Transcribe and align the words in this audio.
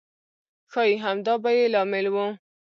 ښایي 0.71 0.95
همدا 1.03 1.33
به 1.43 1.49
یې 1.57 1.65
لامل 1.73 2.05
و. 2.13 2.15